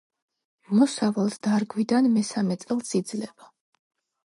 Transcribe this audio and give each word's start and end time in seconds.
მოსავალს 0.79 1.35
დარგვიდან 1.49 2.09
მესამე 2.17 2.59
წელს 2.65 2.99
იძლევა. 3.03 3.55